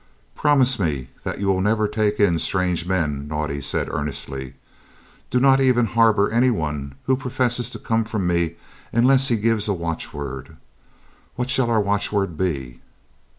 [0.33, 4.55] "Promise me that you will never take in strange men," Naudé said earnestly.
[5.29, 8.55] "Do not even harbour any one who professes to come from me
[8.91, 10.57] unless he gives a watchword.
[11.35, 12.79] What shall our watchword be?"